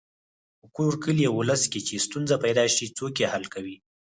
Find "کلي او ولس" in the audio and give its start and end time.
1.03-1.63